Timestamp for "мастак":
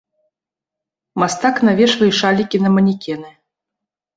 1.23-1.55